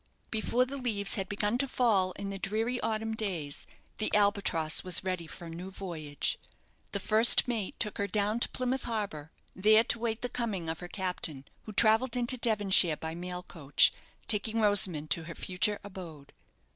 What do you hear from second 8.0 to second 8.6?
down to